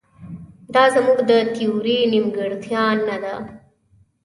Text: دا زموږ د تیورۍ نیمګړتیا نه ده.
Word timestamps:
دا 0.73 0.83
زموږ 0.95 1.17
د 1.29 1.31
تیورۍ 1.55 1.99
نیمګړتیا 2.11 2.85
نه 3.07 3.17
ده. 3.23 3.35